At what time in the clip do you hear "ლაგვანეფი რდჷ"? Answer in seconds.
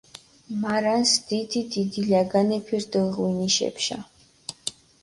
2.09-3.01